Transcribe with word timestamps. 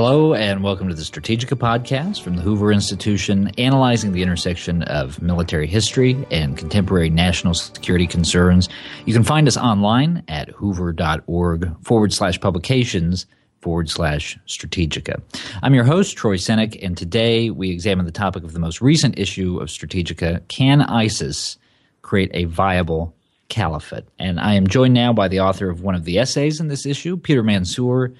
Hello, 0.00 0.32
and 0.32 0.62
welcome 0.62 0.88
to 0.88 0.94
the 0.94 1.02
Strategika 1.02 1.58
podcast 1.58 2.22
from 2.22 2.36
the 2.36 2.42
Hoover 2.42 2.70
Institution, 2.70 3.48
analyzing 3.58 4.12
the 4.12 4.22
intersection 4.22 4.84
of 4.84 5.20
military 5.20 5.66
history 5.66 6.24
and 6.30 6.56
contemporary 6.56 7.10
national 7.10 7.52
security 7.54 8.06
concerns. 8.06 8.68
You 9.06 9.12
can 9.12 9.24
find 9.24 9.48
us 9.48 9.56
online 9.56 10.22
at 10.28 10.50
hoover.org 10.50 11.84
forward 11.84 12.12
slash 12.12 12.40
publications 12.40 13.26
forward 13.60 13.90
slash 13.90 14.38
Strategika. 14.46 15.20
I'm 15.64 15.74
your 15.74 15.82
host, 15.82 16.16
Troy 16.16 16.36
Senik, 16.36 16.78
and 16.80 16.96
today 16.96 17.50
we 17.50 17.72
examine 17.72 18.06
the 18.06 18.12
topic 18.12 18.44
of 18.44 18.52
the 18.52 18.60
most 18.60 18.80
recent 18.80 19.18
issue 19.18 19.58
of 19.58 19.66
Strategika 19.66 20.46
Can 20.46 20.80
ISIS 20.80 21.58
create 22.02 22.30
a 22.34 22.44
viable 22.44 23.16
caliphate? 23.48 24.04
And 24.20 24.38
I 24.38 24.54
am 24.54 24.68
joined 24.68 24.94
now 24.94 25.12
by 25.12 25.26
the 25.26 25.40
author 25.40 25.68
of 25.68 25.82
one 25.82 25.96
of 25.96 26.04
the 26.04 26.20
essays 26.20 26.60
in 26.60 26.68
this 26.68 26.86
issue, 26.86 27.16
Peter 27.16 27.42
Mansoor 27.42 28.12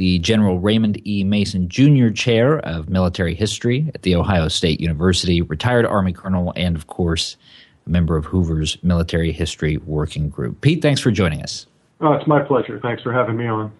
the 0.00 0.18
General 0.20 0.58
Raymond 0.58 1.06
E. 1.06 1.24
Mason 1.24 1.68
Jr. 1.68 2.08
Chair 2.08 2.60
of 2.60 2.88
Military 2.88 3.34
History 3.34 3.90
at 3.94 4.00
The 4.00 4.16
Ohio 4.16 4.48
State 4.48 4.80
University, 4.80 5.42
retired 5.42 5.84
Army 5.84 6.14
Colonel, 6.14 6.54
and 6.56 6.74
of 6.74 6.86
course, 6.86 7.36
a 7.86 7.90
member 7.90 8.16
of 8.16 8.24
Hoover's 8.24 8.82
Military 8.82 9.30
History 9.30 9.76
Working 9.76 10.30
Group. 10.30 10.62
Pete, 10.62 10.80
thanks 10.80 11.02
for 11.02 11.10
joining 11.10 11.42
us. 11.42 11.66
Oh, 12.00 12.14
it's 12.14 12.26
my 12.26 12.40
pleasure. 12.40 12.80
Thanks 12.80 13.02
for 13.02 13.12
having 13.12 13.36
me 13.36 13.46
on. 13.46 13.72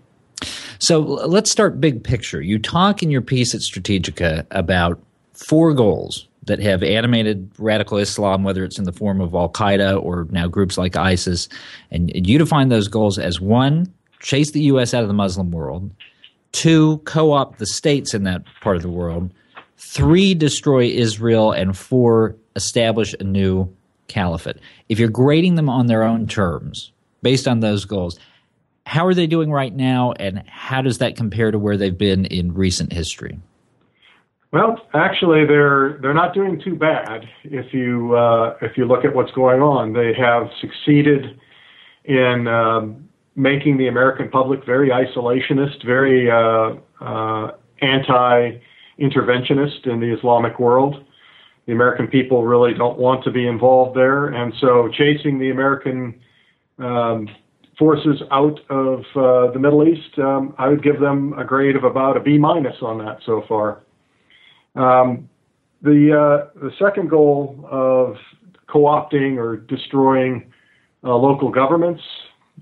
So 0.78 1.00
let's 1.00 1.50
start 1.50 1.80
big 1.80 2.04
picture. 2.04 2.42
You 2.42 2.58
talk 2.58 3.02
in 3.02 3.10
your 3.10 3.22
piece 3.22 3.54
at 3.54 3.62
Strategika 3.62 4.46
about 4.50 5.00
four 5.32 5.72
goals 5.72 6.28
that 6.44 6.58
have 6.58 6.82
animated 6.82 7.50
radical 7.56 7.96
Islam, 7.96 8.44
whether 8.44 8.62
it's 8.62 8.78
in 8.78 8.84
the 8.84 8.92
form 8.92 9.22
of 9.22 9.32
Al 9.32 9.48
Qaeda 9.48 10.02
or 10.02 10.26
now 10.28 10.48
groups 10.48 10.76
like 10.76 10.96
ISIS. 10.96 11.48
And 11.90 12.12
you 12.14 12.36
define 12.36 12.68
those 12.68 12.88
goals 12.88 13.18
as 13.18 13.40
one, 13.40 13.90
chase 14.20 14.50
the 14.50 14.64
U.S. 14.64 14.92
out 14.92 15.00
of 15.00 15.08
the 15.08 15.14
Muslim 15.14 15.50
world, 15.50 15.90
Two, 16.52 16.98
co 17.04 17.32
opt 17.32 17.58
the 17.58 17.66
states 17.66 18.14
in 18.14 18.24
that 18.24 18.42
part 18.60 18.76
of 18.76 18.82
the 18.82 18.88
world. 18.88 19.32
Three, 19.76 20.34
destroy 20.34 20.86
Israel. 20.86 21.52
And 21.52 21.76
four, 21.76 22.36
establish 22.56 23.14
a 23.18 23.24
new 23.24 23.72
caliphate. 24.08 24.56
If 24.88 24.98
you're 24.98 25.08
grading 25.08 25.54
them 25.54 25.68
on 25.68 25.86
their 25.86 26.02
own 26.02 26.26
terms, 26.26 26.92
based 27.22 27.46
on 27.46 27.60
those 27.60 27.84
goals, 27.84 28.18
how 28.86 29.06
are 29.06 29.14
they 29.14 29.26
doing 29.26 29.52
right 29.52 29.74
now, 29.74 30.12
and 30.12 30.42
how 30.48 30.82
does 30.82 30.98
that 30.98 31.16
compare 31.16 31.50
to 31.50 31.58
where 31.58 31.76
they've 31.76 31.96
been 31.96 32.24
in 32.26 32.52
recent 32.54 32.92
history? 32.92 33.38
Well, 34.52 34.84
actually, 34.94 35.46
they're 35.46 35.98
they're 36.02 36.14
not 36.14 36.34
doing 36.34 36.60
too 36.60 36.74
bad 36.74 37.28
if 37.44 37.72
you 37.72 38.16
uh, 38.16 38.56
if 38.60 38.76
you 38.76 38.84
look 38.84 39.04
at 39.04 39.14
what's 39.14 39.30
going 39.30 39.62
on. 39.62 39.92
They 39.92 40.12
have 40.14 40.48
succeeded 40.60 41.38
in 42.04 42.48
um, 42.48 43.08
making 43.40 43.78
the 43.78 43.88
American 43.88 44.28
public 44.28 44.64
very 44.66 44.90
isolationist, 44.90 45.82
very 45.84 46.30
uh, 46.30 46.74
uh, 47.02 47.52
anti-interventionist 47.80 49.86
in 49.86 49.98
the 50.00 50.14
Islamic 50.16 50.60
world. 50.60 51.02
The 51.66 51.72
American 51.72 52.06
people 52.08 52.44
really 52.44 52.74
don't 52.74 52.98
want 52.98 53.24
to 53.24 53.30
be 53.30 53.46
involved 53.46 53.96
there, 53.96 54.26
and 54.26 54.52
so 54.60 54.90
chasing 54.92 55.38
the 55.38 55.48
American 55.50 56.20
um, 56.78 57.28
forces 57.78 58.20
out 58.30 58.60
of 58.68 59.00
uh, 59.16 59.50
the 59.52 59.58
Middle 59.58 59.88
East, 59.88 60.18
um, 60.18 60.54
I 60.58 60.68
would 60.68 60.82
give 60.82 61.00
them 61.00 61.32
a 61.38 61.44
grade 61.44 61.76
of 61.76 61.84
about 61.84 62.16
a 62.16 62.20
B 62.20 62.36
minus 62.36 62.82
on 62.82 62.98
that 62.98 63.20
so 63.24 63.42
far. 63.48 63.80
Um, 64.74 65.30
the 65.82 66.12
uh, 66.12 66.48
the 66.60 66.72
second 66.78 67.08
goal 67.08 67.66
of 67.70 68.16
co-opting 68.66 69.38
or 69.38 69.56
destroying 69.56 70.52
uh, 71.02 71.16
local 71.16 71.50
governments 71.50 72.02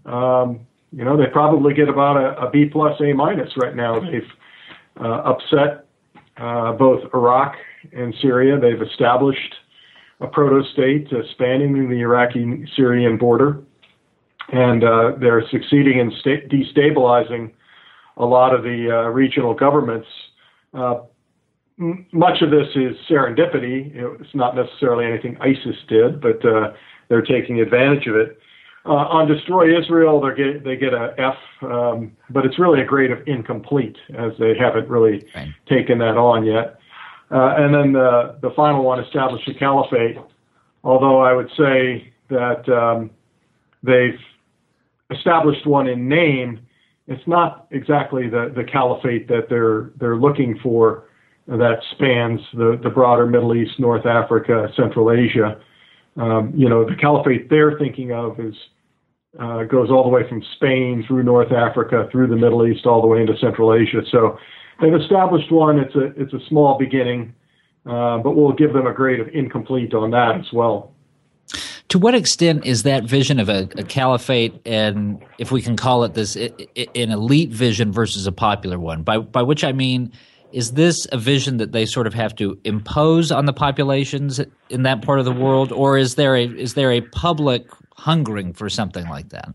um, 0.06 0.60
you 0.92 1.04
know, 1.04 1.16
they 1.16 1.26
probably 1.26 1.74
get 1.74 1.88
about 1.88 2.16
a, 2.16 2.46
a 2.46 2.50
B 2.50 2.66
plus, 2.66 2.98
A 3.00 3.12
minus 3.12 3.50
right 3.56 3.76
now. 3.76 4.00
They've 4.00 4.30
uh, 5.00 5.22
upset 5.24 5.86
uh, 6.38 6.72
both 6.72 7.02
Iraq 7.14 7.54
and 7.92 8.14
Syria. 8.20 8.58
They've 8.58 8.80
established 8.80 9.54
a 10.20 10.26
proto 10.26 10.62
state 10.72 11.08
uh, 11.12 11.22
spanning 11.32 11.88
the 11.88 12.00
Iraqi 12.00 12.64
Syrian 12.74 13.18
border, 13.18 13.62
and 14.52 14.82
uh, 14.82 15.12
they're 15.20 15.46
succeeding 15.50 15.98
in 15.98 16.12
sta- 16.20 16.48
destabilizing 16.48 17.52
a 18.16 18.24
lot 18.24 18.54
of 18.54 18.62
the 18.62 18.90
uh, 18.90 19.08
regional 19.10 19.54
governments. 19.54 20.08
Uh, 20.74 21.02
m- 21.78 22.06
much 22.12 22.42
of 22.42 22.50
this 22.50 22.66
is 22.74 22.96
serendipity. 23.08 23.92
It's 24.20 24.34
not 24.34 24.56
necessarily 24.56 25.04
anything 25.04 25.36
ISIS 25.40 25.76
did, 25.88 26.20
but 26.20 26.40
they're 27.08 27.22
taking 27.22 27.60
advantage 27.60 28.06
of 28.06 28.16
it. 28.16 28.38
Uh, 28.88 28.92
on 28.92 29.28
Destroy 29.28 29.78
Israel, 29.78 30.18
they 30.18 30.34
get 30.34 30.64
they 30.64 30.76
get 30.76 30.94
a 30.94 31.14
F, 31.18 31.36
um, 31.62 32.16
but 32.30 32.46
it's 32.46 32.58
really 32.58 32.80
a 32.80 32.86
grade 32.86 33.10
of 33.10 33.18
incomplete 33.26 33.98
as 34.16 34.32
they 34.38 34.56
haven't 34.58 34.88
really 34.88 35.28
right. 35.34 35.48
taken 35.68 35.98
that 35.98 36.16
on 36.16 36.46
yet. 36.46 36.78
Uh, 37.30 37.54
and 37.58 37.74
then 37.74 37.92
the 37.92 38.38
the 38.40 38.50
final 38.56 38.82
one, 38.82 38.98
Establish 38.98 39.46
a 39.46 39.52
Caliphate. 39.52 40.16
Although 40.84 41.20
I 41.20 41.34
would 41.34 41.50
say 41.50 42.10
that 42.30 42.66
um, 42.70 43.10
they've 43.82 44.18
established 45.10 45.66
one 45.66 45.86
in 45.86 46.08
name, 46.08 46.60
it's 47.08 47.26
not 47.26 47.66
exactly 47.72 48.26
the 48.30 48.50
the 48.56 48.64
caliphate 48.64 49.28
that 49.28 49.50
they're 49.50 49.90
they're 50.00 50.16
looking 50.16 50.58
for 50.62 51.04
that 51.46 51.80
spans 51.90 52.40
the 52.54 52.80
the 52.82 52.88
broader 52.88 53.26
Middle 53.26 53.54
East, 53.54 53.78
North 53.78 54.06
Africa, 54.06 54.68
Central 54.74 55.12
Asia. 55.12 55.60
Um, 56.16 56.54
you 56.56 56.70
know, 56.70 56.88
the 56.88 56.96
caliphate 56.96 57.50
they're 57.50 57.78
thinking 57.78 58.12
of 58.12 58.40
is 58.40 58.54
uh, 59.38 59.64
goes 59.64 59.90
all 59.90 60.02
the 60.02 60.08
way 60.08 60.28
from 60.28 60.42
Spain 60.56 61.04
through 61.06 61.22
North 61.22 61.52
Africa, 61.52 62.08
through 62.10 62.28
the 62.28 62.36
Middle 62.36 62.66
East, 62.66 62.86
all 62.86 63.00
the 63.00 63.06
way 63.06 63.20
into 63.20 63.36
Central 63.38 63.74
Asia. 63.74 64.02
So 64.10 64.38
they've 64.80 64.94
established 64.94 65.50
one. 65.52 65.78
It's 65.78 65.94
a 65.94 66.06
it's 66.20 66.32
a 66.32 66.40
small 66.48 66.78
beginning, 66.78 67.34
uh, 67.86 68.18
but 68.18 68.36
we'll 68.36 68.52
give 68.52 68.72
them 68.72 68.86
a 68.86 68.92
grade 68.92 69.20
of 69.20 69.28
incomplete 69.28 69.94
on 69.94 70.10
that 70.12 70.36
as 70.36 70.52
well. 70.52 70.92
To 71.88 71.98
what 71.98 72.14
extent 72.14 72.66
is 72.66 72.82
that 72.82 73.04
vision 73.04 73.40
of 73.40 73.48
a, 73.48 73.68
a 73.76 73.82
caliphate, 73.82 74.60
and 74.66 75.24
if 75.38 75.50
we 75.50 75.62
can 75.62 75.74
call 75.74 76.04
it 76.04 76.12
this, 76.12 76.36
an 76.36 76.50
elite 76.94 77.50
vision 77.50 77.92
versus 77.92 78.26
a 78.26 78.32
popular 78.32 78.78
one? 78.78 79.02
By 79.02 79.18
by 79.18 79.42
which 79.42 79.64
I 79.64 79.72
mean, 79.72 80.12
is 80.52 80.72
this 80.72 81.06
a 81.12 81.18
vision 81.18 81.58
that 81.58 81.72
they 81.72 81.84
sort 81.84 82.06
of 82.06 82.14
have 82.14 82.34
to 82.36 82.58
impose 82.64 83.30
on 83.30 83.44
the 83.44 83.52
populations 83.52 84.40
in 84.70 84.82
that 84.82 85.02
part 85.02 85.18
of 85.18 85.24
the 85.24 85.32
world, 85.32 85.72
or 85.72 85.98
is 85.98 86.14
there 86.14 86.34
a 86.36 86.44
is 86.44 86.74
there 86.74 86.92
a 86.92 87.00
public 87.00 87.66
hungering 87.96 88.52
for 88.52 88.68
something 88.68 89.08
like 89.08 89.28
that? 89.30 89.48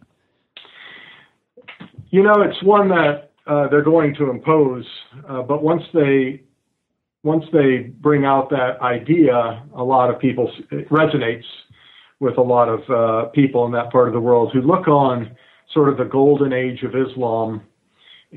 You 2.09 2.21
know, 2.21 2.41
it's 2.41 2.61
one 2.63 2.89
that 2.89 3.31
uh, 3.47 3.67
they're 3.69 3.81
going 3.81 4.13
to 4.15 4.29
impose, 4.29 4.85
uh, 5.27 5.41
but 5.41 5.63
once 5.63 5.83
they 5.93 6.43
once 7.23 7.45
they 7.51 7.91
bring 8.01 8.25
out 8.25 8.49
that 8.49 8.79
idea, 8.81 9.63
a 9.75 9.83
lot 9.83 10.09
of 10.09 10.19
people 10.19 10.51
it 10.71 10.89
resonates 10.89 11.45
with 12.19 12.37
a 12.37 12.41
lot 12.41 12.69
of 12.69 12.89
uh, 12.89 13.29
people 13.29 13.65
in 13.65 13.71
that 13.71 13.91
part 13.91 14.07
of 14.07 14.13
the 14.13 14.19
world 14.19 14.51
who 14.53 14.61
look 14.61 14.87
on 14.87 15.35
sort 15.73 15.89
of 15.89 15.97
the 15.97 16.05
golden 16.05 16.53
age 16.53 16.83
of 16.83 16.95
Islam 16.95 17.61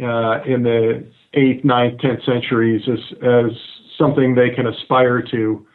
uh, 0.02 0.42
in 0.44 0.62
the 0.62 1.06
eighth, 1.34 1.64
ninth, 1.64 2.00
tenth 2.00 2.22
centuries 2.24 2.82
as 2.88 2.98
as 3.22 3.50
something 3.98 4.34
they 4.34 4.50
can 4.50 4.66
aspire 4.66 5.22
to, 5.22 5.66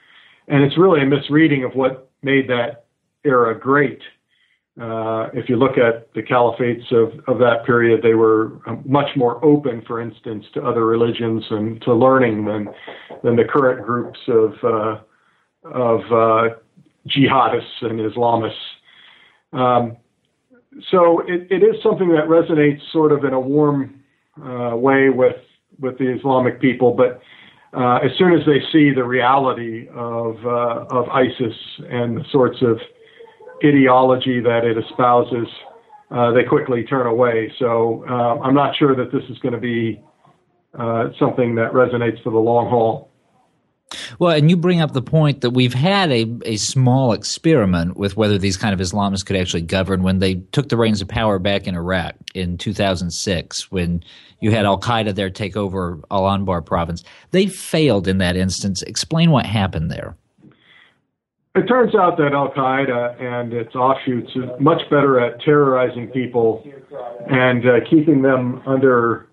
and 0.48 0.64
it's 0.64 0.78
really 0.78 1.02
a 1.02 1.06
misreading 1.06 1.64
of 1.64 1.74
what 1.74 2.10
made 2.22 2.48
that 2.50 2.86
era 3.24 3.58
great. 3.58 4.00
Uh, 4.80 5.28
if 5.34 5.50
you 5.50 5.58
look 5.58 5.78
at 5.78 6.12
the 6.14 6.22
caliphates 6.22 6.92
of, 6.94 7.20
of 7.28 7.40
that 7.40 7.66
period, 7.66 8.02
they 8.02 8.14
were 8.14 8.62
um, 8.68 8.82
much 8.86 9.10
more 9.18 9.44
open, 9.44 9.84
for 9.86 10.00
instance, 10.00 10.46
to 10.54 10.62
other 10.62 10.86
religions 10.86 11.44
and 11.50 11.82
to 11.82 11.94
learning 11.94 12.46
than 12.46 12.70
than 13.24 13.36
the 13.36 13.44
current 13.44 13.86
groups 13.86 14.20
of 14.28 14.54
uh, 14.64 15.00
of 15.64 16.00
uh, 16.12 16.56
jihadists 17.08 17.82
and 17.82 18.00
Islamists. 18.00 18.54
Um, 19.52 19.98
so 20.90 21.20
it, 21.28 21.48
it 21.52 21.64
is 21.64 21.76
something 21.84 22.10
that 22.10 22.28
resonates 22.28 22.80
sort 22.94 23.12
of 23.12 23.26
in 23.26 23.34
a 23.34 23.40
warm 23.40 24.01
uh, 24.44 24.76
way 24.76 25.10
with 25.10 25.38
with 25.80 25.98
the 25.98 26.14
Islamic 26.16 26.62
people, 26.62 26.94
but 26.94 27.22
uh, 27.74 28.00
as 28.04 28.12
soon 28.18 28.34
as 28.34 28.46
they 28.46 28.60
see 28.72 28.92
the 28.94 29.04
reality 29.04 29.88
of 29.94 30.36
uh, 30.46 30.86
of 30.90 31.08
ISIS 31.10 31.56
and 31.90 32.18
the 32.18 32.26
sorts 32.32 32.62
of 32.62 32.78
ideology 33.64 34.40
that 34.42 34.66
it 34.66 34.78
espouses, 34.78 35.48
uh, 36.12 36.32
they 36.32 36.44
quickly 36.44 36.84
turn 36.84 37.08
away. 37.08 37.52
So 37.60 38.04
uh, 38.10 38.40
I'm 38.44 38.56
not 38.56 38.76
sure 38.76 38.96
that 38.96 39.12
this 39.12 39.24
is 39.30 39.38
going 39.40 39.54
to 39.54 39.60
be 39.60 40.02
uh, 40.78 41.10
something 41.20 41.56
that 41.56 41.72
resonates 41.72 42.22
for 42.24 42.32
the 42.32 42.40
long 42.40 42.70
haul. 42.70 43.11
Well, 44.20 44.32
and 44.32 44.50
you 44.50 44.58
bring 44.58 44.82
up 44.82 44.94
the 44.94 45.02
point 45.02 45.42
that 45.42 45.52
we've 45.52 45.74
had 45.74 46.12
a, 46.12 46.26
a 46.46 46.58
small 46.58 47.14
experiment 47.14 47.98
with 47.98 48.18
whether 48.18 48.38
these 48.38 48.58
kind 48.58 48.74
of 48.74 48.80
Islamists 48.80 49.26
could 49.26 49.36
actually 49.36 49.64
govern 49.64 50.04
when 50.04 50.20
they 50.20 50.36
took 50.52 50.70
the 50.70 50.78
reins 50.78 51.02
of 51.02 51.08
power 51.08 51.40
back 51.40 51.68
in 51.68 51.76
Iraq 51.76 52.16
in 52.34 52.58
2006, 52.58 53.72
when 53.72 54.04
you 54.40 54.52
had 54.52 54.66
Al 54.66 54.80
Qaeda 54.80 55.16
there 55.16 55.30
take 55.30 55.56
over 55.56 56.00
Al 56.10 56.24
Anbar 56.24 56.66
province. 56.66 57.04
They 57.32 57.48
failed 57.48 58.08
in 58.08 58.18
that 58.20 58.36
instance. 58.36 58.82
Explain 58.82 59.32
what 59.32 59.46
happened 59.46 59.92
there. 59.92 60.16
It 61.54 61.68
turns 61.68 61.94
out 61.96 62.18
that 62.18 62.32
Al 62.32 62.50
Qaeda 62.52 63.22
and 63.22 63.52
its 63.52 63.76
offshoots 63.76 64.32
is 64.36 64.50
much 64.60 64.82
better 64.90 65.20
at 65.20 65.42
terrorizing 65.42 66.08
people 66.08 66.64
and 67.30 67.68
uh, 67.68 67.80
keeping 67.90 68.22
them 68.22 68.62
under 68.66 69.28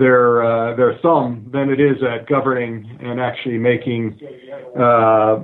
their 0.00 0.42
uh, 0.42 0.74
their 0.76 0.98
thumb 1.02 1.48
than 1.52 1.70
it 1.70 1.78
is 1.78 2.02
at 2.02 2.26
governing 2.26 2.98
and 3.00 3.20
actually 3.20 3.58
making 3.58 4.18
uh, 4.76 5.40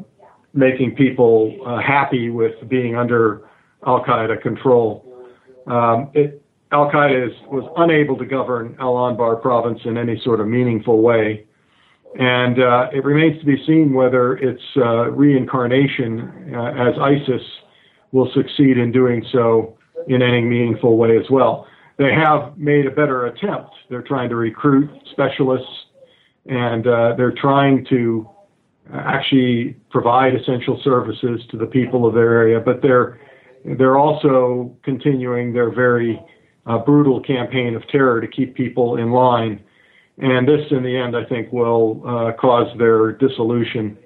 making 0.55 0.97
people 0.97 1.55
uh, 1.67 1.79
happy 1.79 2.31
with 2.31 2.55
being 2.67 2.97
under 2.97 3.47
Al 3.87 4.03
Qaeda 4.03 4.41
control. 4.41 5.05
Um, 5.67 6.11
it, 6.14 6.43
Al 6.73 6.91
Qaeda 6.91 7.29
was 7.49 7.70
unable 7.76 8.17
to 8.17 8.25
govern 8.25 8.75
Al 8.81 8.94
Anbar 8.94 9.41
province 9.41 9.81
in 9.85 9.99
any 9.99 10.19
sort 10.25 10.41
of 10.41 10.49
meaningful 10.49 11.03
way. 11.03 11.47
And 12.19 12.58
uh, 12.58 12.88
it 12.94 13.05
remains 13.05 13.38
to 13.41 13.44
be 13.44 13.62
seen 13.67 13.93
whether 13.93 14.38
its 14.38 14.62
uh, 14.79 15.11
reincarnation 15.11 16.55
uh, 16.56 16.88
as 16.88 16.94
ISIS 16.99 17.43
will 18.12 18.31
succeed 18.32 18.79
in 18.79 18.91
doing 18.91 19.23
so 19.31 19.76
in 20.08 20.23
any 20.23 20.41
meaningful 20.41 20.97
way 20.97 21.19
as 21.19 21.29
well 21.31 21.67
they 21.98 22.12
have 22.12 22.58
made 22.58 22.87
a 22.87 22.90
better 22.90 23.26
attempt. 23.26 23.70
They're 23.88 24.02
trying 24.02 24.28
to 24.28 24.37
recruit 24.37 24.90
specialists, 25.12 25.87
and 26.46 26.87
uh, 26.87 27.14
they're 27.16 27.34
trying 27.34 27.87
to 27.90 28.28
actually 28.93 29.76
provide 29.90 30.34
essential 30.34 30.81
services 30.84 31.40
to 31.50 31.56
the 31.56 31.66
people 31.66 32.06
of 32.06 32.14
their 32.14 32.32
area. 32.32 32.60
But 32.60 32.82
they're 32.82 33.19
they're 33.64 33.96
also 33.96 34.76
continuing 34.84 35.52
their 35.52 35.70
very 35.75 36.20
uh, 36.66 36.78
brutal 36.78 37.20
campaign 37.20 37.75
of 37.75 37.87
terror 37.88 38.20
to 38.20 38.28
keep 38.28 38.54
people 38.54 38.96
in 38.96 39.10
line. 39.10 39.62
And 40.19 40.48
this, 40.48 40.66
in 40.70 40.82
the 40.82 40.96
end, 40.96 41.16
I 41.16 41.25
think, 41.25 41.52
will 41.52 42.02
uh, 42.06 42.32
cause 42.32 42.69
their 42.78 43.12
dissolution. 43.12 43.98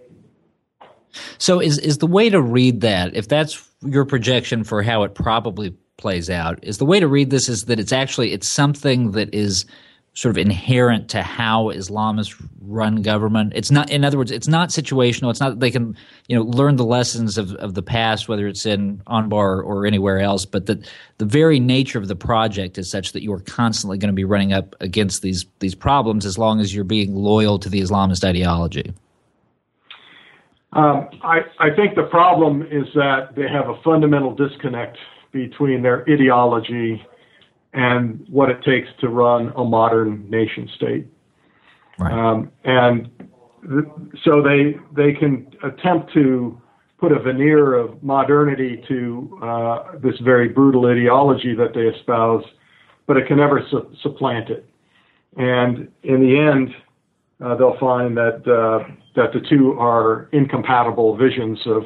So, 1.38 1.60
is 1.60 1.78
is 1.78 1.98
the 1.98 2.06
way 2.06 2.30
to 2.30 2.40
read 2.40 2.82
that? 2.82 3.16
If 3.16 3.28
that's 3.28 3.68
your 3.82 4.04
projection 4.04 4.64
for 4.64 4.82
how 4.82 5.02
it 5.02 5.14
probably 5.14 5.74
plays 6.00 6.28
out 6.28 6.58
is 6.62 6.78
the 6.78 6.84
way 6.84 6.98
to 6.98 7.06
read 7.06 7.30
this 7.30 7.48
is 7.48 7.62
that 7.64 7.78
it's 7.78 7.92
actually 7.92 8.32
it's 8.32 8.48
something 8.48 9.12
that 9.12 9.32
is 9.34 9.66
sort 10.14 10.30
of 10.30 10.38
inherent 10.38 11.08
to 11.08 11.22
how 11.22 11.66
Islamists 11.66 12.34
run 12.60 13.00
government. 13.02 13.52
It's 13.54 13.70
not, 13.70 13.90
in 13.90 14.04
other 14.04 14.18
words, 14.18 14.32
it's 14.32 14.48
not 14.48 14.70
situational. 14.70 15.30
It's 15.30 15.40
not 15.40 15.60
they 15.60 15.70
can, 15.70 15.96
you 16.26 16.36
know, 16.36 16.42
learn 16.42 16.76
the 16.76 16.84
lessons 16.84 17.38
of, 17.38 17.54
of 17.54 17.74
the 17.74 17.82
past, 17.82 18.28
whether 18.28 18.48
it's 18.48 18.66
in 18.66 18.98
Anbar 19.06 19.64
or 19.64 19.86
anywhere 19.86 20.18
else, 20.18 20.44
but 20.44 20.66
that 20.66 20.90
the 21.18 21.24
very 21.24 21.60
nature 21.60 21.98
of 21.98 22.08
the 22.08 22.16
project 22.16 22.76
is 22.76 22.90
such 22.90 23.12
that 23.12 23.22
you 23.22 23.32
are 23.32 23.40
constantly 23.40 23.98
going 23.98 24.08
to 24.08 24.14
be 24.14 24.24
running 24.24 24.52
up 24.52 24.74
against 24.80 25.22
these 25.22 25.46
these 25.60 25.74
problems 25.74 26.26
as 26.26 26.36
long 26.36 26.60
as 26.60 26.74
you're 26.74 26.84
being 26.84 27.14
loyal 27.14 27.58
to 27.60 27.68
the 27.68 27.80
Islamist 27.80 28.24
ideology. 28.24 28.92
Um, 30.72 31.08
I, 31.22 31.40
I 31.58 31.74
think 31.74 31.96
the 31.96 32.06
problem 32.10 32.62
is 32.62 32.86
that 32.94 33.34
they 33.34 33.48
have 33.48 33.68
a 33.68 33.80
fundamental 33.82 34.34
disconnect 34.34 34.98
between 35.32 35.82
their 35.82 36.02
ideology 36.08 37.02
and 37.72 38.26
what 38.28 38.50
it 38.50 38.62
takes 38.64 38.88
to 39.00 39.08
run 39.08 39.52
a 39.56 39.64
modern 39.64 40.28
nation 40.28 40.68
state. 40.76 41.06
Right. 41.98 42.12
Um, 42.12 42.50
and 42.64 43.10
th- 43.62 43.84
so 44.24 44.42
they 44.42 44.76
they 44.96 45.12
can 45.12 45.46
attempt 45.62 46.12
to 46.14 46.60
put 46.98 47.12
a 47.12 47.18
veneer 47.18 47.74
of 47.74 48.02
modernity 48.02 48.82
to 48.88 49.38
uh, 49.42 49.98
this 50.02 50.18
very 50.20 50.48
brutal 50.48 50.86
ideology 50.86 51.54
that 51.54 51.72
they 51.74 51.82
espouse, 51.82 52.44
but 53.06 53.16
it 53.16 53.26
can 53.26 53.38
never 53.38 53.62
su- 53.70 53.90
supplant 54.02 54.50
it. 54.50 54.66
And 55.36 55.88
in 56.02 56.20
the 56.20 56.38
end, 56.38 56.74
uh, 57.42 57.54
they'll 57.54 57.78
find 57.78 58.16
that 58.16 58.42
uh, 58.46 58.90
that 59.16 59.32
the 59.32 59.40
two 59.48 59.78
are 59.78 60.28
incompatible 60.32 61.16
visions 61.16 61.58
of 61.66 61.84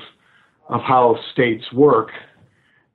of 0.69 0.81
how 0.81 1.17
states 1.33 1.65
work 1.73 2.11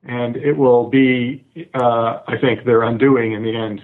and 0.04 0.36
it 0.36 0.56
will 0.56 0.88
be, 0.88 1.44
uh, 1.74 2.20
I 2.26 2.36
think, 2.40 2.64
their 2.64 2.82
undoing 2.82 3.32
in 3.32 3.42
the 3.42 3.54
end. 3.54 3.82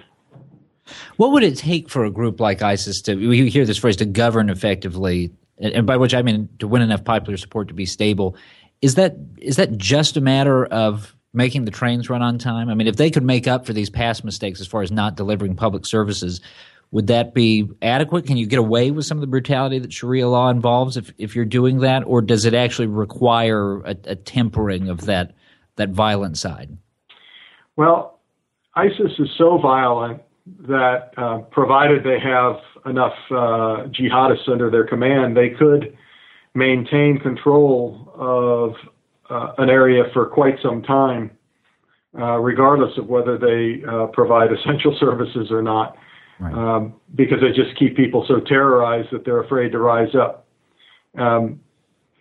What 1.17 1.31
would 1.31 1.43
it 1.43 1.57
take 1.57 1.89
for 1.89 2.05
a 2.05 2.11
group 2.11 2.39
like 2.39 2.61
ISIS 2.61 3.01
to, 3.03 3.15
we 3.15 3.49
hear 3.49 3.65
this 3.65 3.77
phrase, 3.77 3.97
to 3.97 4.05
govern 4.05 4.49
effectively, 4.49 5.31
and 5.59 5.85
by 5.85 5.97
which 5.97 6.13
I 6.13 6.21
mean 6.21 6.49
to 6.59 6.67
win 6.67 6.81
enough 6.81 7.03
popular 7.03 7.37
support 7.37 7.67
to 7.67 7.73
be 7.73 7.85
stable? 7.85 8.35
Is 8.81 8.95
that 8.95 9.15
is 9.39 9.55
that 9.55 9.77
just 9.77 10.17
a 10.17 10.21
matter 10.21 10.65
of 10.65 11.15
making 11.33 11.65
the 11.65 11.71
trains 11.71 12.09
run 12.09 12.21
on 12.21 12.37
time? 12.37 12.69
I 12.69 12.75
mean, 12.75 12.87
if 12.87 12.95
they 12.95 13.11
could 13.11 13.23
make 13.23 13.47
up 13.47 13.65
for 13.65 13.73
these 13.73 13.89
past 13.89 14.23
mistakes 14.23 14.61
as 14.61 14.67
far 14.67 14.81
as 14.81 14.91
not 14.91 15.17
delivering 15.17 15.55
public 15.55 15.85
services, 15.85 16.41
would 16.91 17.07
that 17.07 17.33
be 17.33 17.67
adequate? 17.81 18.25
Can 18.25 18.37
you 18.37 18.45
get 18.45 18.59
away 18.59 18.91
with 18.91 19.05
some 19.05 19.17
of 19.17 19.21
the 19.21 19.27
brutality 19.27 19.79
that 19.79 19.91
Sharia 19.91 20.29
law 20.29 20.49
involves 20.49 20.95
if, 20.95 21.11
if 21.17 21.35
you're 21.35 21.43
doing 21.43 21.79
that? 21.79 22.03
Or 22.05 22.21
does 22.21 22.45
it 22.45 22.53
actually 22.53 22.87
require 22.87 23.81
a, 23.81 23.95
a 24.05 24.15
tempering 24.15 24.89
of 24.89 25.01
that 25.05 25.33
that 25.77 25.89
violent 25.89 26.37
side? 26.37 26.77
Well, 27.75 28.19
ISIS 28.75 29.11
is 29.17 29.29
so 29.37 29.57
violent 29.57 30.21
that 30.67 31.11
uh, 31.17 31.39
provided 31.51 32.03
they 32.03 32.19
have 32.19 32.55
enough 32.85 33.13
uh, 33.31 33.87
jihadists 33.89 34.47
under 34.47 34.69
their 34.69 34.85
command, 34.85 35.35
they 35.35 35.49
could 35.49 35.97
maintain 36.53 37.19
control 37.19 38.11
of 38.15 38.73
uh, 39.29 39.53
an 39.61 39.69
area 39.69 40.03
for 40.13 40.25
quite 40.25 40.55
some 40.63 40.81
time, 40.83 41.31
uh, 42.17 42.37
regardless 42.37 42.97
of 42.97 43.07
whether 43.07 43.37
they 43.37 43.83
uh, 43.87 44.07
provide 44.07 44.49
essential 44.59 44.95
services 44.99 45.51
or 45.51 45.61
not, 45.61 45.97
right. 46.39 46.53
um, 46.53 46.93
because 47.15 47.39
they 47.41 47.49
just 47.49 47.77
keep 47.77 47.95
people 47.95 48.25
so 48.27 48.39
terrorized 48.39 49.09
that 49.11 49.25
they're 49.25 49.43
afraid 49.43 49.71
to 49.71 49.79
rise 49.79 50.15
up. 50.15 50.47
Um, 51.17 51.59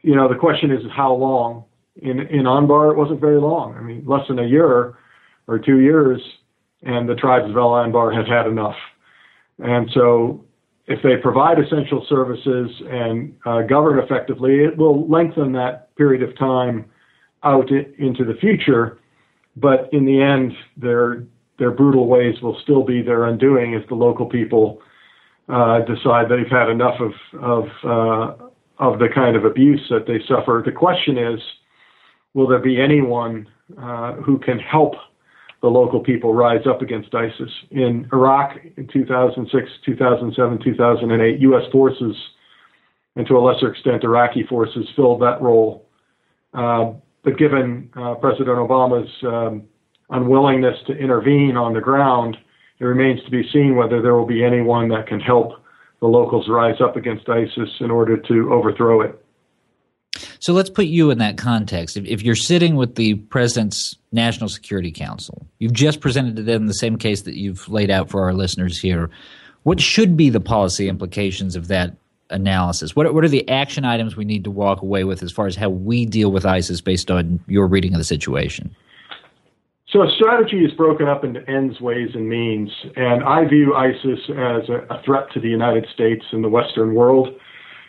you 0.02 0.14
know, 0.14 0.28
the 0.28 0.38
question 0.38 0.70
is 0.70 0.80
how 0.94 1.14
long 1.14 1.64
in 2.02 2.20
in 2.20 2.44
Anbar, 2.44 2.90
it 2.90 2.96
wasn't 2.96 3.20
very 3.20 3.40
long. 3.40 3.74
I 3.76 3.80
mean, 3.80 4.04
less 4.06 4.26
than 4.28 4.38
a 4.38 4.46
year 4.46 4.96
or 5.46 5.58
two 5.58 5.80
years, 5.80 6.20
and 6.82 7.08
the 7.08 7.14
tribes 7.14 7.50
of 7.50 7.56
Al 7.56 7.70
Anbar 7.70 8.14
had 8.14 8.28
had 8.28 8.46
enough. 8.46 8.76
And 9.58 9.90
so, 9.92 10.44
if 10.86 11.02
they 11.02 11.16
provide 11.16 11.58
essential 11.58 12.04
services 12.08 12.70
and 12.90 13.34
uh, 13.46 13.62
govern 13.62 13.98
effectively, 13.98 14.64
it 14.64 14.76
will 14.76 15.08
lengthen 15.08 15.52
that 15.52 15.94
period 15.96 16.22
of 16.22 16.36
time 16.38 16.84
out 17.42 17.70
into 17.70 18.24
the 18.24 18.34
future. 18.40 18.98
But 19.56 19.88
in 19.92 20.04
the 20.04 20.20
end, 20.20 20.52
their 20.76 21.24
their 21.58 21.70
brutal 21.70 22.06
ways 22.06 22.34
will 22.42 22.58
still 22.62 22.84
be 22.84 23.00
their 23.02 23.24
undoing 23.24 23.72
if 23.72 23.88
the 23.88 23.94
local 23.94 24.26
people 24.26 24.82
uh, 25.48 25.80
decide 25.80 26.26
they've 26.28 26.50
had 26.50 26.68
enough 26.68 27.00
of 27.00 27.12
of 27.40 27.64
uh, 27.84 28.44
of 28.78 28.98
the 28.98 29.08
kind 29.14 29.36
of 29.36 29.44
abuse 29.44 29.86
that 29.88 30.06
they 30.06 30.20
suffer. 30.28 30.62
The 30.64 30.72
question 30.72 31.16
is 31.16 31.40
will 32.36 32.46
there 32.46 32.60
be 32.60 32.78
anyone 32.78 33.48
uh, 33.80 34.12
who 34.16 34.38
can 34.38 34.58
help 34.58 34.92
the 35.62 35.68
local 35.68 36.00
people 36.00 36.34
rise 36.34 36.66
up 36.66 36.82
against 36.82 37.12
ISIS? 37.14 37.50
In 37.70 38.06
Iraq 38.12 38.58
in 38.76 38.86
2006, 38.86 39.70
2007, 39.84 40.58
2008, 40.62 41.40
U.S. 41.40 41.62
forces, 41.72 42.14
and 43.16 43.26
to 43.26 43.38
a 43.38 43.40
lesser 43.40 43.72
extent 43.72 44.04
Iraqi 44.04 44.44
forces, 44.46 44.86
filled 44.94 45.22
that 45.22 45.40
role. 45.40 45.88
Uh, 46.52 46.92
but 47.24 47.38
given 47.38 47.88
uh, 47.96 48.14
President 48.16 48.58
Obama's 48.58 49.10
um, 49.24 49.62
unwillingness 50.10 50.76
to 50.88 50.92
intervene 50.92 51.56
on 51.56 51.72
the 51.72 51.80
ground, 51.80 52.36
it 52.78 52.84
remains 52.84 53.24
to 53.24 53.30
be 53.30 53.48
seen 53.50 53.76
whether 53.76 54.02
there 54.02 54.14
will 54.14 54.26
be 54.26 54.44
anyone 54.44 54.90
that 54.90 55.06
can 55.06 55.20
help 55.20 55.52
the 56.00 56.06
locals 56.06 56.46
rise 56.50 56.82
up 56.82 56.96
against 56.96 57.26
ISIS 57.30 57.70
in 57.80 57.90
order 57.90 58.18
to 58.18 58.52
overthrow 58.52 59.00
it. 59.00 59.25
So 60.46 60.52
let's 60.52 60.70
put 60.70 60.86
you 60.86 61.10
in 61.10 61.18
that 61.18 61.38
context. 61.38 61.96
If, 61.96 62.04
if, 62.04 62.22
you're 62.22 62.36
sitting 62.36 62.76
with 62.76 62.94
the 62.94 63.14
president's 63.16 63.96
National 64.12 64.48
Security 64.48 64.92
Council, 64.92 65.44
you've 65.58 65.72
just 65.72 65.98
presented 65.98 66.36
to 66.36 66.44
them 66.44 66.68
the 66.68 66.74
same 66.74 66.98
case 66.98 67.22
that 67.22 67.34
you've 67.34 67.68
laid 67.68 67.90
out 67.90 68.08
for 68.08 68.22
our 68.22 68.32
listeners 68.32 68.78
here. 68.78 69.10
What 69.64 69.80
should 69.80 70.16
be 70.16 70.30
the 70.30 70.38
policy 70.38 70.88
implications 70.88 71.56
of 71.56 71.66
that 71.66 71.96
analysis? 72.30 72.94
What, 72.94 73.12
what 73.12 73.24
are 73.24 73.28
the 73.28 73.48
action 73.48 73.84
items 73.84 74.16
we 74.16 74.24
need 74.24 74.44
to 74.44 74.52
walk 74.52 74.82
away 74.82 75.02
with 75.02 75.20
as 75.24 75.32
far 75.32 75.48
as 75.48 75.56
how 75.56 75.68
we 75.68 76.06
deal 76.06 76.30
with 76.30 76.46
ISIS 76.46 76.80
based 76.80 77.10
on 77.10 77.40
your 77.48 77.66
reading 77.66 77.92
of 77.92 77.98
the 77.98 78.04
situation? 78.04 78.72
So 79.88 80.02
a 80.04 80.10
strategy 80.12 80.64
is 80.64 80.70
broken 80.74 81.08
up 81.08 81.24
into 81.24 81.44
ends, 81.50 81.80
ways, 81.80 82.10
and 82.14 82.28
means, 82.28 82.70
and 82.94 83.24
I 83.24 83.46
view 83.46 83.74
ISIS 83.74 84.20
as 84.28 84.68
a, 84.68 84.86
a 84.90 85.02
threat 85.04 85.26
to 85.32 85.40
the 85.40 85.48
United 85.48 85.88
States 85.92 86.24
and 86.30 86.44
the 86.44 86.48
Western 86.48 86.94
world. 86.94 87.30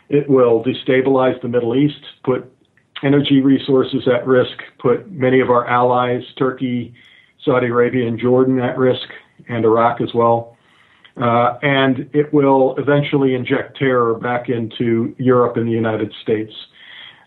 It 0.09 0.29
will 0.29 0.63
destabilize 0.63 1.41
the 1.41 1.47
Middle 1.47 1.75
East, 1.75 2.01
put 2.23 2.51
energy 3.03 3.41
resources 3.41 4.07
at 4.07 4.25
risk, 4.25 4.57
put 4.79 5.09
many 5.11 5.39
of 5.39 5.49
our 5.49 5.67
allies, 5.67 6.23
Turkey, 6.37 6.93
Saudi 7.43 7.67
Arabia, 7.67 8.07
and 8.07 8.19
Jordan 8.19 8.59
at 8.59 8.77
risk, 8.77 9.07
and 9.47 9.65
Iraq 9.65 10.01
as 10.01 10.13
well. 10.13 10.57
Uh, 11.21 11.57
and 11.61 12.09
it 12.13 12.31
will 12.33 12.75
eventually 12.77 13.33
inject 13.33 13.77
terror 13.77 14.15
back 14.15 14.49
into 14.49 15.15
Europe 15.17 15.57
and 15.57 15.67
the 15.67 15.71
United 15.71 16.13
States. 16.21 16.53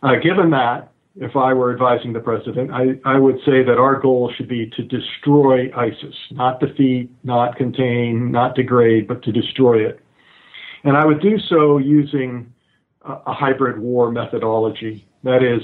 Uh, 0.03 0.15
given 0.23 0.51
that, 0.51 0.93
if 1.17 1.37
I 1.37 1.53
were 1.53 1.73
advising 1.73 2.13
the 2.13 2.21
president, 2.21 2.71
I, 2.71 2.99
I 3.05 3.19
would 3.19 3.37
say 3.45 3.65
that 3.65 3.79
our 3.79 3.99
goal 4.01 4.33
should 4.35 4.49
be 4.49 4.71
to 4.77 4.83
destroy 4.83 5.71
ISIS, 5.77 6.15
not 6.31 6.61
defeat, 6.61 7.11
not 7.25 7.57
contain, 7.57 8.31
not 8.31 8.55
degrade, 8.55 9.09
but 9.09 9.23
to 9.25 9.33
destroy 9.33 9.85
it. 9.85 10.01
And 10.85 10.97
I 10.97 11.05
would 11.05 11.21
do 11.21 11.39
so 11.39 11.79
using 11.79 12.53
a 13.05 13.33
hybrid 13.33 13.79
war 13.79 14.11
methodology. 14.11 15.07
That 15.25 15.43
is, 15.43 15.63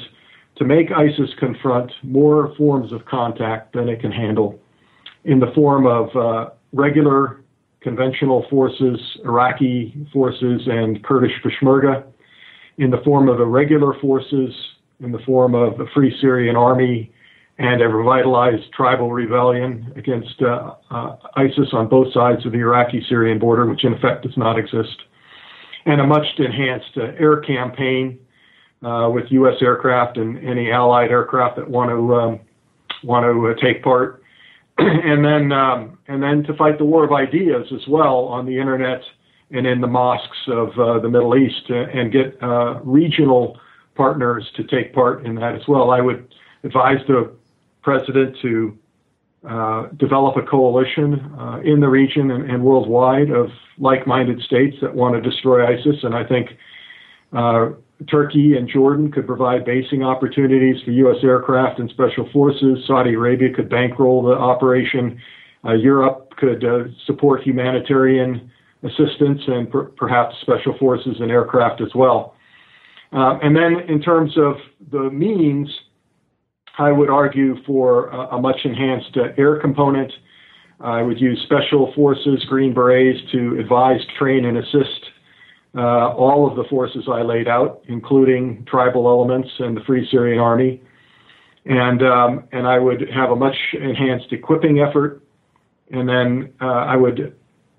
to 0.57 0.65
make 0.65 0.91
ISIS 0.91 1.31
confront 1.39 1.93
more 2.03 2.55
forms 2.57 2.93
of 2.93 3.05
contact 3.05 3.75
than 3.75 3.89
it 3.89 4.01
can 4.01 4.13
handle 4.13 4.59
in 5.25 5.41
the 5.41 5.53
form 5.55 5.87
of 5.87 6.17
uh, 6.17 6.51
regular 6.73 7.43
conventional 7.81 8.47
forces, 8.49 8.99
Iraqi 9.25 10.07
forces, 10.13 10.63
and 10.67 11.03
Kurdish 11.05 11.33
Peshmerga, 11.45 12.05
in 12.79 12.91
the 12.91 13.03
form 13.05 13.29
of 13.29 13.41
irregular 13.41 13.95
forces, 14.01 14.55
in 15.01 15.13
the 15.13 15.19
form 15.21 15.55
of 15.55 15.79
the 15.79 15.87
Free 15.95 16.17
Syrian 16.21 16.57
Army, 16.57 17.13
and 17.59 17.81
a 17.81 17.89
revitalized 17.89 18.71
tribal 18.73 19.13
rebellion 19.13 19.93
against 19.97 20.43
uh, 20.43 20.75
uh, 20.91 21.17
ISIS 21.37 21.69
on 21.73 21.89
both 21.89 22.13
sides 22.13 22.45
of 22.45 22.53
the 22.53 22.59
Iraqi 22.59 23.05
Syrian 23.09 23.39
border, 23.39 23.67
which 23.67 23.85
in 23.85 23.95
effect 23.95 24.25
does 24.25 24.37
not 24.37 24.59
exist, 24.59 24.97
and 25.87 26.01
a 26.01 26.07
much 26.07 26.27
enhanced 26.39 26.97
uh, 26.97 27.13
air 27.19 27.41
campaign 27.41 28.19
uh, 28.83 29.09
with 29.13 29.25
U.S. 29.31 29.55
aircraft 29.63 30.19
and 30.19 30.37
any 30.47 30.71
allied 30.71 31.11
aircraft 31.11 31.57
that 31.57 31.69
want 31.69 31.91
to 31.91 32.15
um, 32.15 32.41
want 33.03 33.25
to 33.25 33.49
uh, 33.49 33.55
take 33.65 33.83
part, 33.83 34.23
and 34.79 35.25
then 35.25 35.53
um, 35.53 35.99
and 36.09 36.23
then 36.23 36.43
to 36.45 36.55
fight 36.55 36.79
the 36.79 36.85
war 36.85 37.05
of 37.05 37.13
ideas 37.13 37.67
as 37.73 37.87
well 37.89 38.27
on 38.27 38.45
the 38.45 38.59
internet 38.59 39.01
and 39.53 39.65
in 39.65 39.81
the 39.81 39.87
mosques 39.87 40.37
of 40.49 40.75
the 41.03 41.09
Middle 41.09 41.37
East, 41.37 41.71
and 41.71 42.11
get 42.11 42.37
regional 42.83 43.57
partners 43.95 44.45
to 44.57 44.65
take 44.65 44.93
part 44.93 45.25
in 45.25 45.37
that 45.37 45.55
as 45.55 45.63
well. 45.69 45.93
I 45.93 46.01
would 46.01 46.35
advise 46.65 46.99
the 47.07 47.33
president 47.83 48.37
to 48.43 48.77
uh, 49.49 49.87
develop 49.97 50.37
a 50.37 50.43
coalition 50.43 51.21
uh, 51.39 51.61
in 51.65 51.79
the 51.79 51.89
region 51.89 52.33
and, 52.33 52.51
and, 52.51 52.65
worldwide 52.65 53.31
of 53.31 53.49
like-minded 53.79 54.41
states 54.41 54.77
that 54.83 54.93
want 54.93 55.15
to 55.15 55.21
destroy 55.21 55.65
ISIS. 55.65 56.03
And 56.03 56.17
I 56.17 56.25
think 56.25 56.51
uh, 57.33 57.69
Turkey 58.11 58.57
and 58.57 58.69
Jordan 58.69 59.13
could 59.13 59.25
provide 59.25 59.65
basing 59.65 60.03
opportunities 60.03 60.83
for 60.85 60.91
U.S. 60.91 61.19
aircraft 61.23 61.79
and 61.79 61.89
special 61.91 62.29
forces. 62.33 62.83
Saudi 62.89 63.15
Arabia 63.15 63.55
could 63.55 63.69
bankroll 63.69 64.25
the 64.25 64.33
operation. 64.33 65.21
Uh, 65.65 65.75
Europe 65.75 66.35
could 66.37 66.65
uh, 66.65 66.85
support 67.05 67.43
humanitarian 67.43 68.51
assistance 68.83 69.43
and 69.47 69.71
per- 69.71 69.85
perhaps 69.85 70.35
special 70.41 70.77
forces 70.77 71.19
and 71.21 71.31
aircraft 71.31 71.81
as 71.81 71.95
well. 71.95 72.35
And 73.13 73.55
then 73.55 73.81
in 73.89 74.03
terms 74.03 74.37
of 74.37 74.57
the 74.91 75.09
means, 75.11 75.71
I 76.79 76.93
would 76.93 77.11
argue 77.11 77.63
for 77.65 78.09
a, 78.09 78.37
a 78.37 78.41
much 78.41 78.61
enhanced 78.65 79.17
uh, 79.17 79.29
air 79.39 79.59
component. 79.59 80.13
I 80.81 81.03
would 81.03 81.21
use 81.21 81.43
special 81.45 81.93
forces, 81.95 82.45
Green 82.49 82.75
Berets, 82.75 83.19
to 83.33 83.59
advise, 83.59 84.01
train, 84.19 84.45
and 84.45 84.59
assist 84.59 85.11
uh, 85.75 86.11
all 86.15 86.49
of 86.49 86.57
the 86.57 86.65
forces 86.69 87.05
I 87.11 87.23
laid 87.23 87.49
out, 87.49 87.83
including 87.89 88.65
tribal 88.67 89.07
elements 89.09 89.49
and 89.59 89.77
the 89.77 89.81
Free 89.83 90.07
Syrian 90.11 90.39
Army. 90.39 90.83
And, 91.65 92.03
um, 92.03 92.45
and 92.53 92.67
I 92.67 92.79
would 92.79 93.09
have 93.11 93.31
a 93.31 93.37
much 93.37 93.57
enhanced 93.73 94.33
equipping 94.33 94.81
effort. 94.81 95.23
And 95.91 96.09
then 96.09 96.53
uh, 96.61 96.65
I 96.65 96.97
would 96.97 97.37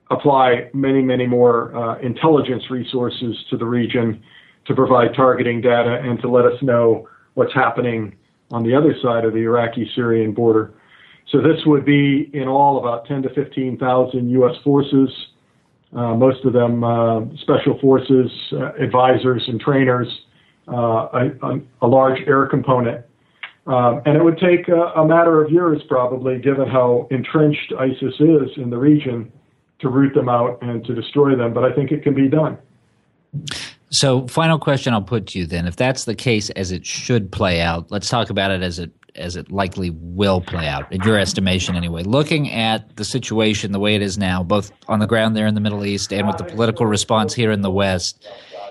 apply 0.10 0.70
many, 0.74 1.02
many 1.02 1.28
more 1.28 1.76
uh, 1.76 2.00
intelligence 2.00 2.64
resources 2.70 3.36
to 3.50 3.58
the 3.58 3.66
region 3.66 4.24
to 4.66 4.76
provide 4.76 5.14
targeting 5.16 5.62
data 5.62 6.00
and 6.04 6.20
to 6.22 6.30
let 6.30 6.46
us 6.46 6.62
know 6.62 7.08
what's 7.36 7.54
happening 7.54 8.16
on 8.52 8.64
the 8.64 8.74
other 8.74 8.96
side 9.02 9.26
of 9.26 9.34
the 9.34 9.40
Iraqi-Syrian 9.40 10.34
border. 10.34 10.74
So 11.30 11.42
this 11.42 11.66
would 11.66 11.86
be 11.86 12.30
in 12.34 12.48
all 12.48 12.80
about 12.80 13.06
10 13.06 13.24
to 13.24 13.30
15,000 13.34 14.30
U.S. 14.30 14.56
forces, 14.64 15.10
uh, 15.94 16.14
most 16.16 16.44
of 16.46 16.54
them 16.54 16.84
uh, 16.84 17.22
special 17.42 17.78
forces, 17.80 18.30
uh, 18.54 18.74
advisors, 18.74 19.44
and 19.48 19.60
trainers, 19.60 20.08
uh, 20.68 21.08
a, 21.42 21.60
a, 21.82 21.88
large 21.88 22.20
air 22.28 22.46
component. 22.46 23.06
Um, 23.68 24.02
and 24.06 24.18
it 24.18 24.24
would 24.24 24.38
take 24.38 24.68
a, 24.68 25.00
a, 25.00 25.08
matter 25.08 25.44
of 25.44 25.52
years, 25.52 25.82
probably, 25.88 26.40
given 26.40 26.68
how 26.70 27.08
entrenched 27.10 27.74
ISIS 27.80 28.16
is 28.20 28.50
in 28.58 28.70
the 28.70 28.78
region, 28.78 29.32
to 29.80 29.90
root 29.90 30.14
them 30.14 30.28
out 30.28 30.62
and 30.62 30.84
to 30.86 30.96
destroy 30.96 31.36
them. 31.36 31.54
But 31.54 31.64
I 31.64 31.74
think 31.74 31.92
it 31.92 32.04
can 32.04 32.14
be 32.14 32.28
done. 32.28 32.58
So, 33.90 34.28
final 34.28 34.60
question 34.60 34.94
I'll 34.94 35.02
put 35.02 35.28
to 35.28 35.40
you 35.40 35.46
then. 35.46 35.66
If 35.66 35.78
that's 35.78 36.06
the 36.06 36.16
case 36.16 36.50
as 36.52 36.72
it 36.72 36.86
should 36.86 37.32
play 37.32 37.62
out, 37.62 37.90
let's 37.90 38.10
talk 38.10 38.30
about 38.30 38.52
it 38.52 38.62
as 38.62 38.80
it 38.80 38.92
as 39.16 39.36
it 39.36 39.52
likely 39.52 39.90
will 39.90 40.42
play 40.42 40.68
out, 40.68 40.92
in 40.92 41.02
your 41.02 41.18
estimation 41.18 41.76
anyway. 41.76 42.04
Looking 42.04 42.52
at 42.52 42.98
the 42.98 43.04
situation 43.04 43.72
the 43.72 43.80
way 43.80 43.96
it 43.96 44.04
is 44.04 44.18
now, 44.18 44.44
both 44.44 44.72
on 44.88 45.00
the 45.00 45.08
ground 45.08 45.36
there 45.36 45.48
in 45.48 45.56
the 45.56 45.62
Middle 45.62 45.84
East 45.86 46.14
and 46.14 46.28
with 46.28 46.38
the 46.38 46.44
political 46.44 46.86
response 46.86 47.34
here 47.34 47.52
in 47.52 47.62
the 47.62 47.72
West, 47.72 48.28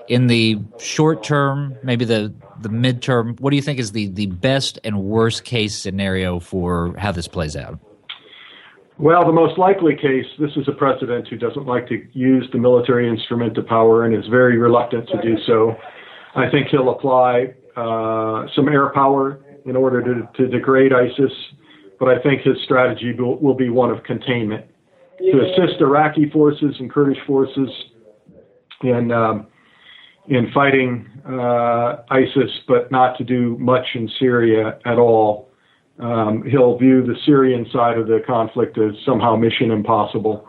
in 0.07 0.29
the 0.29 0.59
short 0.79 1.25
term, 1.25 1.77
maybe 1.83 2.05
the 2.05 2.33
the 2.61 2.69
midterm, 2.69 3.39
what 3.41 3.51
do 3.51 3.57
you 3.57 3.63
think 3.63 3.79
is 3.79 3.93
the, 3.93 4.09
the 4.09 4.27
best 4.27 4.79
and 4.83 5.03
worst 5.03 5.45
case 5.45 5.77
scenario 5.77 6.41
for 6.41 6.95
how 6.97 7.13
this 7.13 7.29
plays 7.29 7.55
out? 7.55 7.79
Well, 8.99 9.27
the 9.27 9.33
most 9.33 9.59
likely 9.59 9.95
case, 9.95 10.25
this 10.39 10.53
is 10.57 10.67
a 10.69 10.73
president 10.73 11.29
who 11.29 11.37
doesn't 11.37 11.67
like 11.67 11.87
to 11.89 12.03
use 12.13 12.49
the 12.53 12.59
military 12.59 13.09
instrument 13.09 13.59
of 13.59 13.67
power 13.67 14.07
and 14.07 14.15
is 14.15 14.27
very 14.31 14.57
reluctant 14.57 15.07
to 15.09 15.21
do 15.21 15.37
so. 15.47 15.77
I 16.35 16.49
think 16.51 16.69
he'll 16.69 16.91
apply 16.91 17.55
uh, 17.77 18.47
some 18.55 18.69
air 18.69 18.91
power 18.95 19.41
in 19.67 19.77
order 19.77 20.03
to, 20.03 20.29
to 20.37 20.49
degrade 20.49 20.93
ISIS, 20.95 21.33
but 22.01 22.09
I 22.09 22.23
think 22.23 22.43
his 22.43 22.57
strategy 22.65 23.13
will, 23.13 23.39
will 23.39 23.55
be 23.55 23.69
one 23.69 23.91
of 23.91 24.03
containment 24.03 24.65
to 25.19 25.41
assist 25.43 25.81
Iraqi 25.81 26.31
forces 26.31 26.75
and 26.79 26.91
Kurdish 26.91 27.19
forces 27.27 27.69
in 28.83 29.13
um, 29.13 29.47
in 30.29 30.51
fighting 30.53 31.09
uh, 31.25 32.03
ISIS, 32.11 32.51
but 32.67 32.91
not 32.91 33.17
to 33.19 33.25
do 33.25 33.57
much 33.59 33.87
in 33.95 34.11
Syria 34.19 34.79
at 34.85 34.99
all 34.99 35.46
um, 35.99 36.45
he'll 36.49 36.77
view 36.79 37.05
the 37.05 37.17
Syrian 37.25 37.67
side 37.73 37.99
of 37.99 38.07
the 38.07 38.21
conflict 38.27 38.79
as 38.79 38.93
somehow 39.05 39.37
mission 39.37 39.71
impossible. 39.71 40.47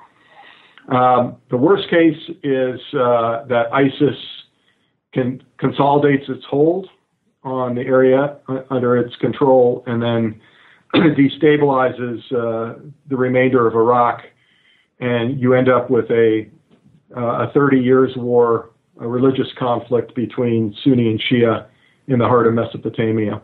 Um, 0.90 1.38
the 1.50 1.58
worst 1.58 1.90
case 1.90 2.18
is 2.44 2.80
uh, 2.94 3.46
that 3.48 3.66
ISIS 3.74 4.18
can 5.14 5.44
consolidates 5.58 6.26
its 6.28 6.44
hold 6.50 6.88
on 7.44 7.76
the 7.76 7.82
area 7.82 8.38
uh, 8.48 8.62
under 8.70 8.98
its 8.98 9.16
control 9.18 9.84
and 9.88 10.02
then 10.02 10.42
destabilizes 10.96 12.20
uh, 12.32 12.80
the 13.10 13.16
remainder 13.16 13.68
of 13.68 13.74
Iraq, 13.74 14.22
and 15.00 15.40
you 15.40 15.54
end 15.54 15.70
up 15.70 15.90
with 15.90 16.10
a 16.12 16.50
uh, 17.16 17.48
a 17.48 17.52
30 17.54 17.78
years 17.80 18.12
war, 18.18 18.72
a 19.00 19.08
religious 19.08 19.48
conflict 19.58 20.14
between 20.14 20.76
Sunni 20.84 21.10
and 21.10 21.22
Shia 21.22 21.68
in 22.08 22.20
the 22.20 22.26
heart 22.26 22.48
of 22.48 22.54
Mesopotamia. 22.54 23.42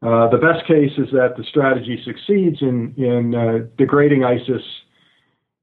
Uh, 0.00 0.28
the 0.28 0.38
best 0.38 0.64
case 0.66 0.92
is 0.96 1.10
that 1.12 1.34
the 1.36 1.44
strategy 1.44 2.00
succeeds 2.04 2.62
in, 2.62 2.94
in 2.96 3.34
uh, 3.34 3.66
degrading 3.76 4.24
ISIS 4.24 4.62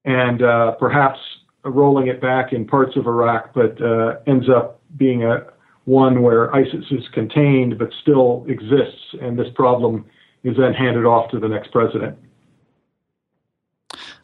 and 0.03 0.43
uh, 0.43 0.71
perhaps 0.73 1.19
rolling 1.63 2.07
it 2.07 2.21
back 2.21 2.51
in 2.51 2.65
parts 2.67 2.95
of 2.97 3.07
Iraq, 3.07 3.53
but 3.53 3.81
uh, 3.81 4.17
ends 4.27 4.47
up 4.49 4.81
being 4.97 5.23
a 5.23 5.45
one 5.85 6.21
where 6.21 6.53
ISIS 6.53 6.85
is 6.91 7.03
contained 7.13 7.77
but 7.79 7.89
still 8.01 8.45
exists, 8.47 9.15
and 9.21 9.37
this 9.39 9.47
problem 9.55 10.05
is 10.43 10.57
then 10.57 10.73
handed 10.73 11.05
off 11.05 11.31
to 11.31 11.39
the 11.39 11.47
next 11.47 11.71
president. 11.71 12.17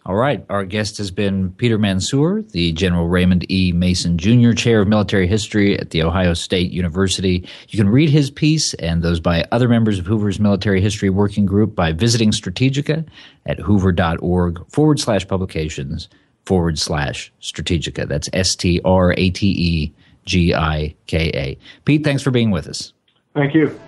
All 0.03 0.15
right. 0.15 0.43
Our 0.49 0.65
guest 0.65 0.97
has 0.97 1.11
been 1.11 1.51
Peter 1.53 1.77
Mansoor, 1.77 2.41
the 2.41 2.71
General 2.71 3.07
Raymond 3.07 3.45
E. 3.51 3.71
Mason 3.71 4.17
Jr. 4.17 4.53
Chair 4.53 4.81
of 4.81 4.87
Military 4.87 5.27
History 5.27 5.77
at 5.77 5.91
The 5.91 6.01
Ohio 6.01 6.33
State 6.33 6.71
University. 6.71 7.47
You 7.69 7.77
can 7.77 7.87
read 7.87 8.09
his 8.09 8.31
piece 8.31 8.73
and 8.75 9.03
those 9.03 9.19
by 9.19 9.45
other 9.51 9.69
members 9.69 9.99
of 9.99 10.07
Hoover's 10.07 10.39
Military 10.39 10.81
History 10.81 11.11
Working 11.11 11.45
Group 11.45 11.75
by 11.75 11.91
visiting 11.91 12.31
Strategika 12.31 13.05
at 13.45 13.59
hoover.org 13.59 14.67
forward 14.71 14.99
slash 14.99 15.27
publications 15.27 16.09
forward 16.45 16.79
slash 16.79 17.31
Strategika. 17.39 18.07
That's 18.07 18.29
S 18.33 18.55
T 18.55 18.81
R 18.83 19.13
A 19.15 19.29
T 19.29 19.47
E 19.47 19.93
G 20.25 20.55
I 20.55 20.95
K 21.05 21.31
A. 21.35 21.57
Pete, 21.85 22.03
thanks 22.03 22.23
for 22.23 22.31
being 22.31 22.49
with 22.49 22.67
us. 22.67 22.91
Thank 23.35 23.53
you. 23.53 23.79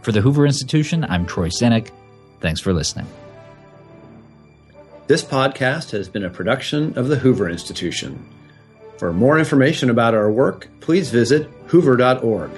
For 0.00 0.12
the 0.12 0.22
Hoover 0.22 0.46
Institution, 0.46 1.04
I'm 1.04 1.26
Troy 1.26 1.48
Senik. 1.48 1.90
Thanks 2.40 2.60
for 2.60 2.72
listening. 2.72 3.06
This 5.06 5.22
podcast 5.22 5.90
has 5.90 6.08
been 6.08 6.24
a 6.24 6.30
production 6.30 6.96
of 6.96 7.08
the 7.08 7.16
Hoover 7.16 7.50
Institution. 7.50 8.26
For 8.96 9.12
more 9.12 9.38
information 9.38 9.90
about 9.90 10.14
our 10.14 10.30
work, 10.30 10.68
please 10.80 11.10
visit 11.10 11.46
hoover.org. 11.66 12.50